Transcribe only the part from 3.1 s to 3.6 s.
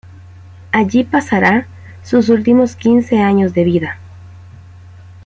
años